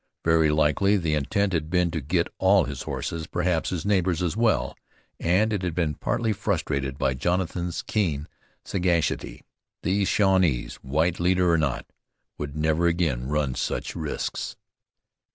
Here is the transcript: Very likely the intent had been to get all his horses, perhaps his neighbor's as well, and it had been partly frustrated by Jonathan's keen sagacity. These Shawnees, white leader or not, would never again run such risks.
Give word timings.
Very 0.25 0.49
likely 0.49 0.97
the 0.97 1.13
intent 1.13 1.53
had 1.53 1.69
been 1.69 1.91
to 1.91 2.01
get 2.01 2.27
all 2.39 2.63
his 2.63 2.81
horses, 2.81 3.27
perhaps 3.27 3.69
his 3.69 3.85
neighbor's 3.85 4.23
as 4.23 4.35
well, 4.35 4.75
and 5.19 5.53
it 5.53 5.61
had 5.61 5.75
been 5.75 5.93
partly 5.93 6.33
frustrated 6.33 6.97
by 6.97 7.13
Jonathan's 7.13 7.83
keen 7.83 8.27
sagacity. 8.65 9.43
These 9.83 10.07
Shawnees, 10.07 10.77
white 10.77 11.19
leader 11.19 11.51
or 11.51 11.57
not, 11.59 11.85
would 12.39 12.55
never 12.55 12.87
again 12.87 13.27
run 13.27 13.53
such 13.53 13.95
risks. 13.95 14.55